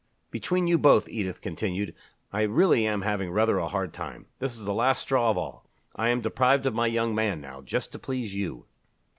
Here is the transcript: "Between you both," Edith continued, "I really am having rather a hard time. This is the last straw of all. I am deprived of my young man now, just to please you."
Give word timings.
"Between 0.31 0.65
you 0.65 0.79
both," 0.79 1.07
Edith 1.07 1.41
continued, 1.41 1.93
"I 2.33 2.41
really 2.41 2.87
am 2.87 3.03
having 3.03 3.29
rather 3.29 3.59
a 3.59 3.67
hard 3.67 3.93
time. 3.93 4.25
This 4.39 4.55
is 4.57 4.65
the 4.65 4.73
last 4.73 5.03
straw 5.03 5.29
of 5.29 5.37
all. 5.37 5.69
I 5.95 6.09
am 6.09 6.21
deprived 6.21 6.65
of 6.65 6.73
my 6.73 6.87
young 6.87 7.13
man 7.13 7.39
now, 7.39 7.61
just 7.61 7.91
to 7.91 7.99
please 7.99 8.33
you." 8.33 8.65